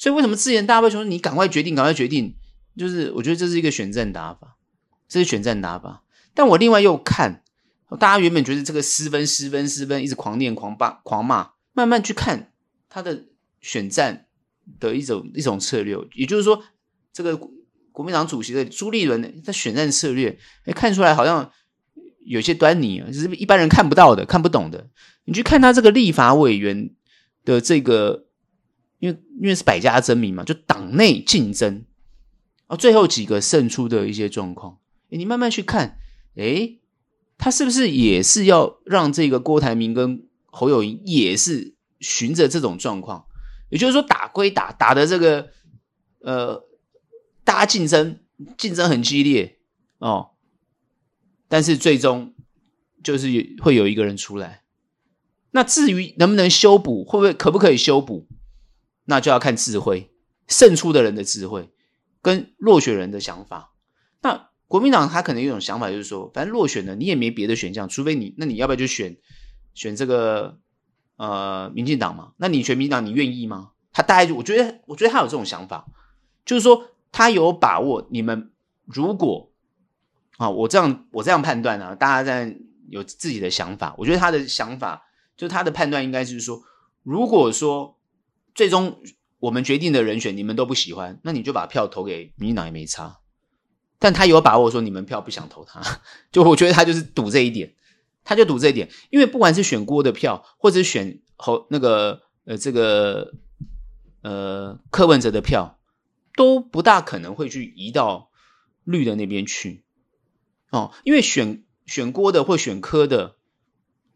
[0.02, 2.36] 所以为什么之前大家会说你赶快决定，赶快决定？
[2.76, 4.58] 就是我觉得这是一个选战打法，
[5.08, 6.02] 这是选战打法。
[6.34, 7.44] 但我另外又看，
[8.00, 12.52] 大家原本觉得这个失分、失分、失分，一直狂念、狂骂、狂骂，慢慢去看
[12.90, 13.26] 他的
[13.62, 14.26] 选战。
[14.80, 16.64] 的一种一种策略，也就是说，
[17.12, 17.36] 这个
[17.92, 21.52] 国民党主席的朱立伦的选战策略，哎，看出来好像
[22.24, 24.88] 有些端倪啊，就是一般人看不到的、看不懂的。
[25.26, 26.92] 你去看他这个立法委员
[27.44, 28.28] 的这个，
[29.02, 31.84] 因为因为是百家争鸣嘛，就党内竞争
[32.68, 34.78] 啊，最后几个胜出的一些状况，
[35.10, 35.98] 哎，你慢慢去看，
[36.36, 36.78] 哎，
[37.38, 43.26] 他是不是也是要让这个郭台铭跟侯友宜也是循着这种状况？
[43.70, 45.50] 也就是说，打归打，打的这个，
[46.20, 46.64] 呃，
[47.44, 48.20] 大家竞争，
[48.56, 49.58] 竞争很激烈
[49.98, 50.32] 哦，
[51.48, 52.36] 但是最终
[53.02, 53.28] 就是
[53.64, 54.62] 会有一个人出来。
[55.52, 58.28] 那至于能不能修补，会不会可不可以修补，
[59.12, 60.10] 那就要看智慧，
[60.48, 61.70] 胜出的人的智慧
[62.22, 63.74] 跟落选人的想法。
[64.22, 69.18] 那国民党他可能有一种想法，就是说，反正落选了，你也没别的选项，除非你，那你要不要就选
[69.74, 70.58] 选这个？
[71.18, 73.74] 呃，民进党嘛，那你选民进党，你愿意吗？
[73.94, 75.86] 他大概就，我觉得，我觉得他有这种想法，
[76.44, 78.08] 就是说他有把握。
[78.10, 78.52] 你们
[78.86, 79.52] 如果
[80.38, 82.58] 啊，我这样我这样判断啊，大家在
[82.90, 83.94] 有自己的想法。
[84.00, 85.04] 我觉得他的想法，
[85.38, 86.64] 就他的判断应该是说，
[87.04, 88.00] 如果说
[88.54, 89.02] 最终
[89.40, 93.20] 我们决定的人选你们都不喜欢，那你就把票投给民进党也没差。
[94.00, 95.82] 但他有把握说你们票不想投他，
[96.32, 97.76] 就我觉得他就是赌这一点。
[98.24, 103.34] 他就赌这一点，因为不管是选郭的票，或者选侯那个呃这个
[104.22, 105.80] 呃柯文哲的票，
[106.36, 108.30] 都不大可能会去移到
[108.84, 109.84] 绿的那边去
[110.70, 113.38] 哦，因为选选郭的或选柯的，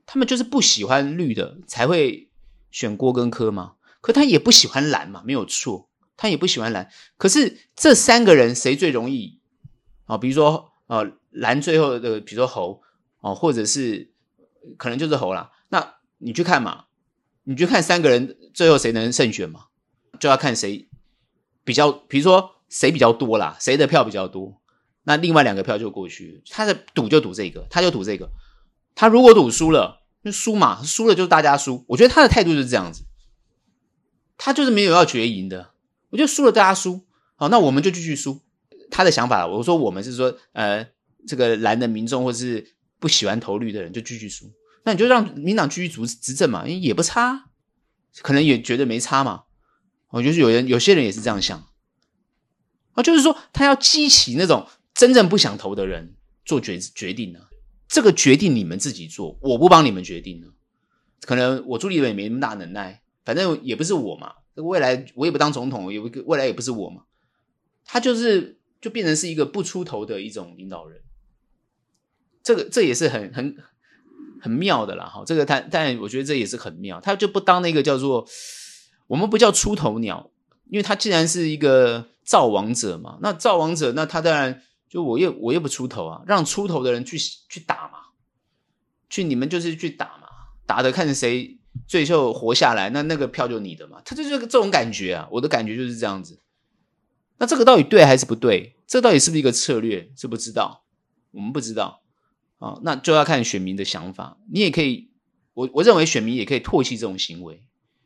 [0.06, 2.30] 他们就是不喜欢绿的，才会
[2.70, 3.74] 选郭跟柯嘛。
[4.06, 6.88] 可他也不喜欢蓝嘛，没有错，他也不喜欢蓝。
[7.18, 9.40] 可是这三个人谁最容易
[10.06, 10.18] 啊、哦？
[10.20, 12.84] 比如说呃蓝最后的，比如说猴。
[13.22, 14.12] 哦，或者是
[14.78, 16.86] 可能就是猴啦，那你去看嘛，
[17.44, 19.62] 你去看三个人最后谁能胜选嘛，
[20.20, 20.88] 就要看谁
[21.64, 24.62] 比较，比如说谁比较多啦，谁的票比较多，
[25.06, 28.30] 那另外两个票就过去，他的赌就赌这个，他就赌这个，
[28.94, 33.06] 他如果赌输了，就输嘛，输了就是大家输，我觉得他的态度就是这样子，
[34.38, 35.72] 他就是没有要决赢的，
[36.10, 38.42] 我就输了大家输，好，那我们就继续输，
[38.90, 40.88] 他的想法，我说我们是说，呃，
[41.28, 42.74] 这个蓝的民众或是。
[42.98, 44.52] 不喜欢投绿的人就继续输，
[44.84, 47.50] 那你就让民党继续执执政嘛，也不差，
[48.22, 49.44] 可能也觉得没差嘛。
[50.10, 51.68] 我觉得有人有些人也是这样想
[52.94, 57.42] 啊，就是说他要激起那种真正不想投的人做决决定呢。
[57.88, 60.48] 这个决定你们自己做，我不帮你们决定呢。
[61.22, 64.36] 可能我朱立伦也没那么大能耐，反正也不是我嘛。
[64.54, 67.04] 未来我也不当总统，有一个未来也不是我嘛。
[67.84, 71.02] 他就是就变成是一个不出头的一种领导人。
[72.42, 73.58] 这个这也是很很
[74.40, 78.26] 很妙的啦，哈，这个他但我觉得这也是很妙，他就不当那个叫做
[79.08, 80.32] 我们不叫出头鸟，
[80.70, 88.00] 因为他既然是一个造王者嘛，那造王者，那他当然就我又我又不出头啊，让出头的人去去打嘛，
[89.10, 90.28] 去你们就是去打嘛，
[90.66, 96.40] 打的看谁最后活下来，那那个票就你的嘛，他就是这种感觉啊，我的感觉就是这样子。
[97.38, 98.76] 那这个到底对还是不对？
[98.88, 100.12] 这到底是不是一个策略？
[100.16, 100.86] 是不知道，
[101.32, 102.02] 我们不知道。
[102.58, 104.38] 啊，那就要看选民的想法。
[104.50, 105.12] 你也可以，
[105.54, 107.62] 我我认为选民也可以唾弃这种行为，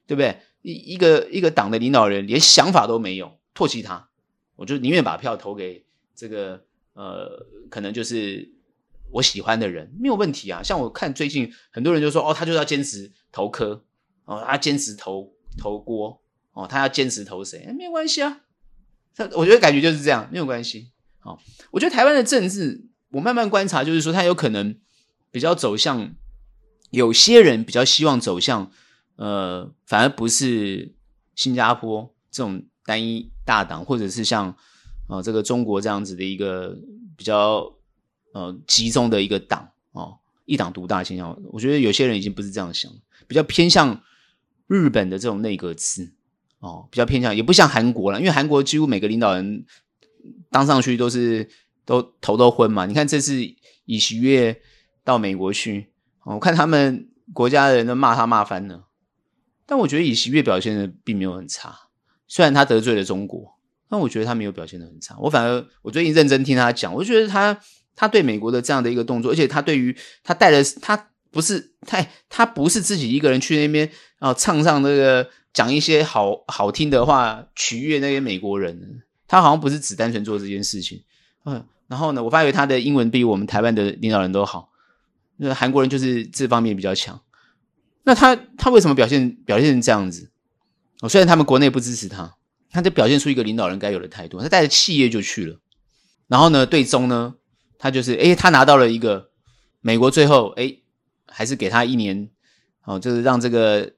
[0.07, 0.39] 对不对？
[0.61, 4.09] 一一个一个党的领导人连想法都没有，唾弃他，
[4.55, 8.51] 我就宁愿把票投给这个呃，可能就是
[9.11, 10.63] 我喜欢的人，没有问题啊。
[10.63, 13.83] 像我看最近很多人就说，哦，他就要坚持投科，
[14.25, 16.21] 哦，他坚持投投郭，
[16.53, 17.65] 哦，他要坚持投谁？
[17.77, 18.41] 没有关系啊。
[19.15, 20.91] 他我觉得感觉就是这样，没有关系。
[21.23, 21.37] 哦，
[21.71, 22.85] 我觉得台湾的政治。
[23.11, 24.79] 我慢慢观察，就是说，他有可能
[25.31, 26.13] 比较走向，
[26.91, 28.71] 有些人比较希望走向，
[29.15, 30.93] 呃，反而不是
[31.33, 34.49] 新加坡这种单一大党，或者是像
[35.07, 36.77] 啊、呃、这个中国这样子的一个
[37.17, 37.73] 比较
[38.35, 41.35] 呃集中的一个党哦，一党独大倾向。
[41.51, 42.91] 我觉得有些人已经不是这样想，
[43.29, 44.01] 比较偏向
[44.65, 46.13] 日本的这种内阁制
[46.57, 49.63] 哦，比较偏向，也不像韩国了，因为韩国几乎每个领导人
[50.49, 51.47] 当上去都是
[51.85, 52.87] 都头都昏嘛。
[52.87, 53.39] 你看这次
[53.85, 54.59] 尹锡悦
[55.03, 55.91] 到美国去，
[56.25, 58.87] 我看他们国家的人都骂他骂翻了。
[59.67, 61.73] 但我觉得尹锡悦表现的并没有很差，
[62.27, 65.15] 虽然他得罪了中国，但我觉得他没有表现的很差。
[65.19, 67.55] 我反而我最近认真听他讲，我觉得他
[67.95, 73.89] 他对美国的这样的一个动作，而且他对于他带的他不是太他不是自己一个人去那边
[74.19, 81.03] 啊唱上那个讲一些好好听的话取悦那些美国人，他好像不是只单纯做这件事情。
[81.45, 84.69] 嗯，然后呢，我发觉他的英文比我们台湾的领导人都好，
[85.37, 87.19] 那韩国人就是这方面比较强。
[88.03, 90.31] 那他他为什么表现表现成这样子？
[91.01, 92.35] 哦，虽然他们国内不支持他，
[92.71, 94.41] 他就表现出一个领导人该有的态度。
[94.41, 95.59] 他带着企业就去了，
[96.27, 97.35] 然后呢，对中呢，
[97.77, 99.29] 他就是诶，他拿到了一个
[99.79, 100.78] 美国最后诶，
[101.31, 102.29] 还是给他一年
[102.83, 103.93] 哦，就是让这个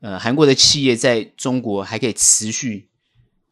[0.00, 2.88] 呃韩国的企业在中国还可以持续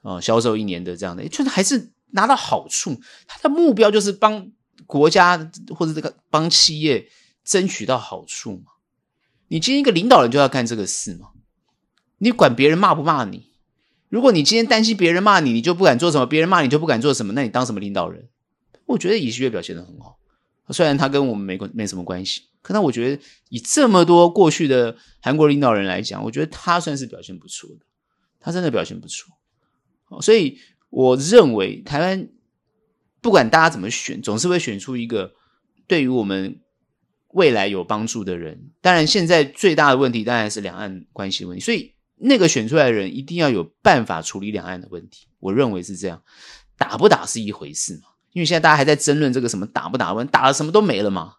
[0.03, 3.01] 哦销售一年的这样的，就是还是拿到好处。
[3.27, 4.51] 他的目标就是帮
[4.87, 7.09] 国家或者这个帮企业
[7.45, 8.73] 争取到好处嘛。
[9.49, 11.31] 你今天一个领导人就要干这个事吗？
[12.19, 13.51] 你管别人骂不骂你？
[14.09, 18.29] 如果你今天担心别人骂你，你就不敢做什么；别人骂你就不敢做什么，那你当什么领导人？
[18.87, 20.19] 我觉得尹锡悦表现的很好，
[20.73, 27.87] 虽然他跟我们没关没什么关系，可那我觉得以这么多过去的韩国领导人来讲，我觉得他算是表现不错的，
[28.41, 29.33] 他真的表现不错。
[30.21, 32.29] 所以我认为台湾
[33.21, 35.35] 不管大家怎么选，总是会选出一个
[35.87, 36.61] 对于我们。
[37.33, 45.29] 未来有帮助的人，当然现在最大的问题当然是两岸关系问题，所以那个选出来的人一定要有办法处理两岸的问题。
[45.39, 46.21] 我认为是这样，
[46.77, 51.35] 打不打是一回事嘛，因为现在大家还在争论这个什么打不打，问打了什么都没了嘛。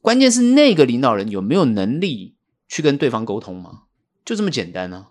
[0.00, 2.36] 关键是那个领导人有没有能力
[2.68, 3.82] 去跟对方沟通嘛，
[4.24, 5.08] 就这么简单呢。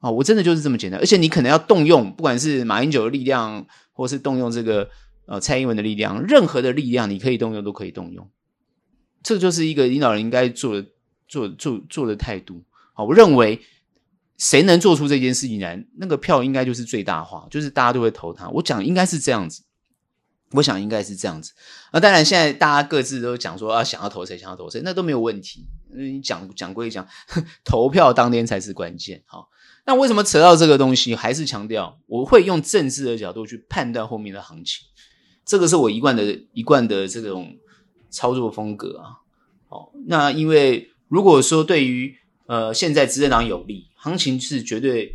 [0.00, 4.90] 啊，我真的就是这么简单，而且你可能要动用，不管是马英九的力量，或是动用这个
[5.26, 8.28] 呃蔡英文的力量，任何的力量你可以动用都可以动用。
[9.22, 10.86] 这就是一个领导人应该做的、
[11.26, 12.62] 做、做、做的态度。
[12.92, 13.60] 好，我认为
[14.36, 18.48] 谁能做出这件事情来，那个票应该就是最大化，就是大家都会投他。
[18.50, 19.62] 我讲应该是这样子，
[20.52, 21.52] 我想应该是这样子。
[21.92, 25.66] 那当然，现在大家各自都讲说啊，想要投谁，想要投谁，那都没有问题。
[25.96, 27.06] 你讲讲归讲，
[27.64, 29.22] 投票当天才是关键。
[29.26, 29.48] 好，
[29.86, 31.14] 那为什么扯到这个东西？
[31.14, 34.86] 还是强调，我会用政治的角度去判断后面的行情。
[35.44, 37.56] 这个是我一贯的、一贯的这种。
[38.08, 39.18] 操作风格啊，
[39.68, 45.14] 哦，那因为如果说对于呃现在执政党有利，行情是绝对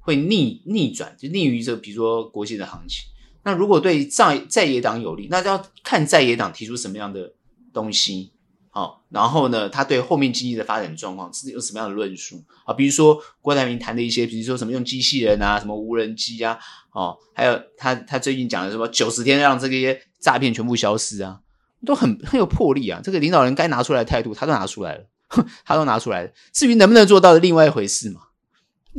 [0.00, 3.06] 会逆逆转，就逆于这比如说国际的行情。
[3.44, 7.32] 那如果对在在野党有利，那就要看在野党提出什么样的
[7.72, 8.32] 东西，
[8.70, 12.72] 好、然后呢，他对后面经济的发展状况是有什么样的论述啊？
[12.72, 16.58] 比如说郭台铭谈的一些，比如说什么用机器人啊，什么无人机啊，
[16.92, 21.40] 哦，还有他他最近讲的什么九十天让这些诈骗全部消失啊。
[21.84, 23.00] 都很很有魄力啊！
[23.02, 25.04] 这个领导人该拿出来的态度，他都拿出来了，
[25.66, 26.30] 他都拿出来了。
[26.52, 28.20] 至于能不能做到的，另外一回事嘛。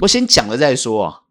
[0.01, 1.21] 我先讲了再说啊。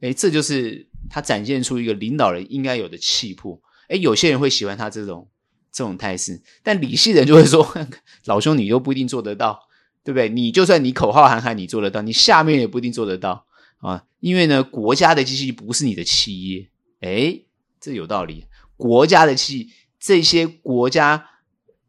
[0.00, 3.62] 诶，这就是他展现出一个领导人应该有的气魄。
[3.88, 5.28] 诶，有些人会喜欢他这种
[5.70, 7.64] 这种态势，但理性人就会说：
[8.26, 9.60] 老兄，你都不一定做得到，
[10.02, 10.28] 对不对？
[10.28, 13.46] 你就算你口号喊喊，你做得到，你下面也不一定做得到
[13.78, 14.06] 啊。
[14.18, 16.68] 因为呢，国家的机器不是你的企业。
[17.02, 17.46] 诶，
[17.78, 18.46] 这有道理，
[18.76, 19.70] 国家的企。
[20.00, 21.28] 这些国家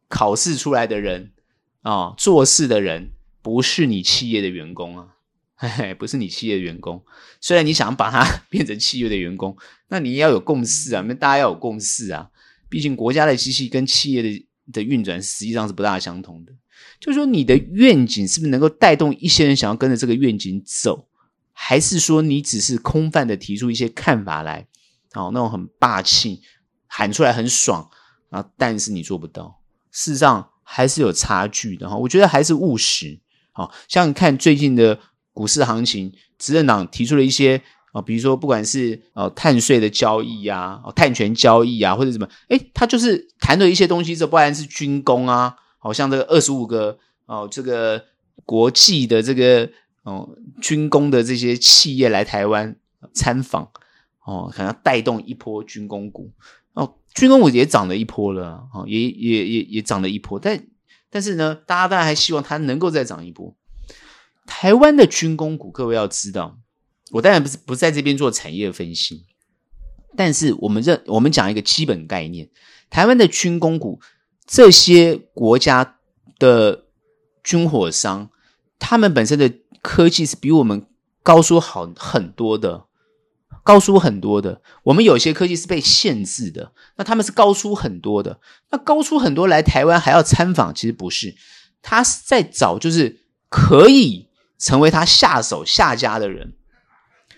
[0.08, 1.34] 考试出来的人
[1.82, 3.12] 啊、做事的人
[3.42, 5.15] 不是你企业的员工啊，
[5.56, 7.04] 嘿嘿，不是你企业的员工。
[7.40, 9.56] 虽然你想把它 变成企业的员工，
[9.88, 12.30] 那你也要有共识啊，那大家要有共识啊。
[12.70, 16.52] 毕竟国家的机器跟企业的的运转实际上是不大相同的。
[17.00, 21.08] 就是说，你的愿景是不是能够带动一些人想要跟着这个愿景走，
[21.52, 24.68] 还是说你只是空泛的提出一些看法来，
[25.14, 26.42] 哦，那种很霸气，
[26.88, 27.90] 喊出来很爽。
[28.32, 28.44] 啊！
[28.58, 31.96] 但是你做不到，事实上还是有差距的哈。
[31.96, 33.18] 我觉得还是务实。
[33.54, 35.00] 好，像看最近的
[35.36, 37.62] 股市行情，执政党提出了一些
[37.92, 48.02] 啊，比如说不管是呃碳税的交易呀啊，碳权交易啊，或者什么，诶，他就是谈了一些东西，这不然是军工啊，好像这个二十五个哦，这个
[48.46, 49.70] 国际的这个
[50.04, 50.30] 哦
[50.62, 52.74] 军工的这些企业来台湾
[53.14, 53.70] 参访
[54.26, 56.32] 哦，可能带动一波军工股。
[56.74, 60.62] 哦，军工股也涨了一波了，哦，也也也也涨了一波，但
[61.10, 63.56] 但是呢，大家当然还希望它能够再涨一波。
[64.46, 66.58] 台湾的军工股，各位要知道，
[67.12, 69.26] 我当然不是不在这边做产业分析，
[70.16, 72.50] 但是我们认我们讲一个基本概念：
[72.90, 74.00] 台湾的军工股，
[74.46, 75.98] 这些国家
[76.38, 76.86] 的
[77.44, 78.30] 军火商，
[78.80, 80.86] 他们本身的科技是比我们
[81.24, 82.86] 高出好很多的，
[83.64, 84.62] 高出很多的。
[84.84, 88.40] 我们有些科技是被限制的，那他们是高出很多的。
[88.70, 91.36] 那高出很多来台湾还要参访，其实不是，
[91.82, 96.54] 他是在找就是可以成为他下手下家的人。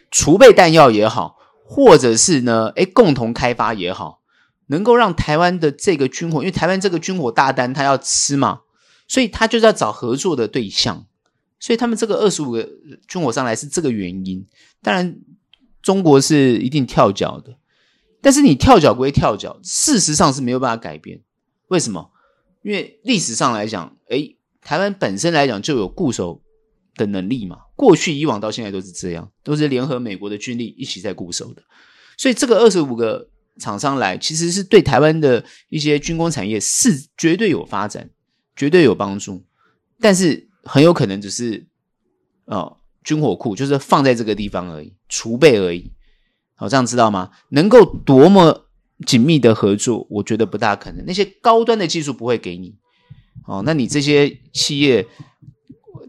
[0.09, 4.21] 储备弹药也好，或者是呢，诶，共同开发也好，
[4.67, 8.61] 能够让台湾的这个军火，因为台湾这个军火大单他要吃嘛，
[9.07, 11.05] 所以他就是要找合作的对象，
[11.59, 12.67] 所以他们这个二十五个
[13.07, 14.47] 军火商来是这个原因。
[14.81, 15.17] 当然，
[15.81, 17.57] 中国是一定跳脚的，
[18.21, 21.21] 但是你跳脚归跳脚，事实上是没有办法改变。
[21.67, 22.11] 为什么？
[22.63, 26.41] 因为历史上来讲，诶，台湾本身来讲就有固守
[26.97, 31.61] 的能力嘛，过去以往到现在都是这样，都是联合美国的军力一起在固守的，
[32.17, 33.29] 所以这个二十五个
[33.59, 38.09] 厂商来，其实是对台湾的一些军工产业是绝对有发展，
[38.55, 39.45] 绝对有帮助，
[40.01, 41.67] 但是很有可能只是
[42.45, 45.93] 哦军火库就是放在这个地方而已，储备而已，
[46.55, 47.31] 好、哦、这样知道吗？
[47.51, 48.67] 能够多么
[49.05, 52.75] 紧密的合作，我觉得不大可能，那些高端的技术不会给你，
[53.45, 55.07] 哦，那你这些企业。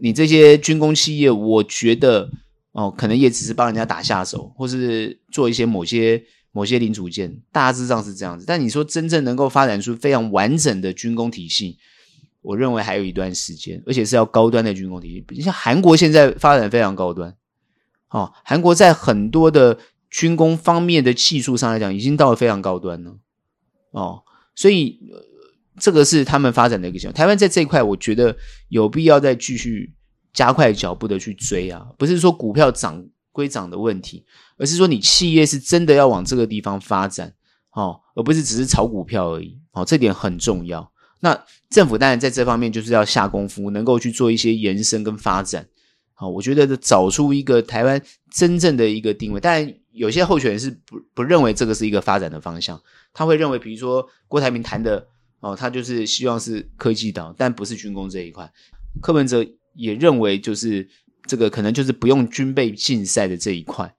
[0.01, 2.29] 你这些军工企业，我觉得
[2.71, 8.45] 哦，可能也只是帮人家打下手，或是做一些某些某些零组件，大致上是这样子。
[8.47, 11.77] 但你说真正能够发展出非常完整的军工体系，
[12.41, 15.25] 我认为还有一段时间，而且是要高端的军工体系。
[15.29, 17.35] 你像韩国现在发展非常高端，
[18.09, 19.77] 哦，韩国在很多的
[20.09, 23.17] 军工方面的技术上来讲，已经到了非常高端了，
[23.91, 24.23] 哦，
[24.55, 24.99] 所以。
[25.79, 27.13] 这个是他们发展的一个情况。
[27.13, 28.35] 台湾在这一块，我觉得
[28.67, 29.93] 有必要再继续
[30.33, 31.87] 加快脚步的去追啊！
[31.97, 34.25] 不是说股票涨归涨的问题，
[34.57, 37.33] 而是说你企业是真的要往这个地方发展，
[37.71, 39.57] 哦，而不是只是炒股票而已。
[39.71, 40.91] 哦，这点很重要。
[41.21, 41.37] 那
[41.69, 45.67] 政府当然在这方面就是要下功夫，能够去做一些延伸跟发展。
[46.13, 48.01] 好，我觉得找出一个台湾
[48.31, 49.39] 真正的一个定位。
[49.39, 52.81] 当然，有些候选人是不不认为这个是一个发展的方向，
[53.13, 55.07] 他会认为，比如说郭台铭谈的。
[55.41, 58.51] 哦，他就是希望是科技岛，但不是军工这一块。
[59.01, 60.87] 柯文哲也认为，就是
[61.25, 63.95] 这个可能就是不用军备竞赛的这一块。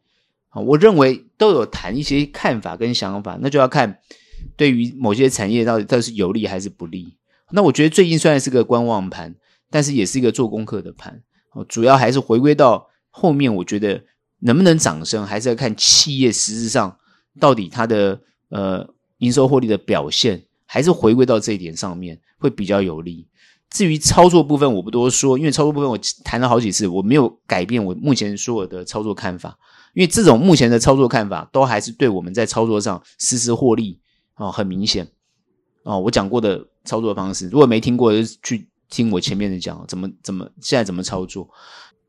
[0.49, 4.01] 好，我认为都有谈一些看法跟想法，那就要看
[4.57, 7.17] 对于某些产业到底到底是有利还是不利。
[7.53, 9.35] 那我觉得最近虽然是个观望盘，
[9.71, 11.23] 但是也是一个做功课的盘。
[11.53, 14.05] 哦，主要还是回归到后面，我觉得
[14.41, 16.99] 能不能涨升，还是要看企业实质上
[17.39, 18.21] 到底它的
[18.51, 18.87] 呃
[19.19, 20.45] 营收获利的表现。
[20.73, 23.27] 还是回归到这一点上面会比较有利。
[23.71, 29.59] 至于操作部分，我不多说，因为操作部分我谈了好几次，我没有改变我目前所有的操作看法。
[29.95, 33.99] 因为这种目前的操作看法，都还是对我们在操作上实时获利
[34.37, 35.09] 哦，很明显
[35.83, 35.99] 哦。
[35.99, 41.49] 我讲过的操作方式，如果没听过，就去听我前面的讲，怎么怎么现在怎么操作。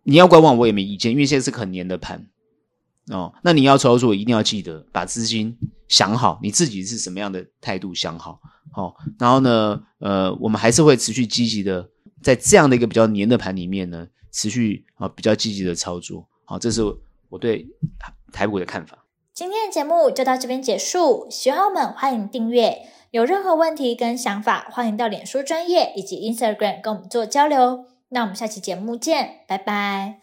[0.03, 2.27] 你要观望我也没意见，因为现在是很黏的盘。
[3.07, 5.57] 哦，那你要操作，一定要记得把资金
[5.91, 8.39] 想好，你自己是什么样的态度想好，
[8.71, 11.89] 好、然后呢，呃，我们还是会持续积极的，
[12.23, 16.81] 在这样的一个比较黏的盘里面呢，持续啊、比较积极的操作，好、哦，这是
[17.27, 17.67] 我对
[18.31, 19.05] 台股的看法。
[19.33, 27.85] 今天的节目就到这边结束，喜欢我们欢迎订阅，有任何问题跟想法，欢迎到脸书专业以及 Instagram 跟我们做交流。
[28.09, 30.19] 那我们下期节目见，拜拜。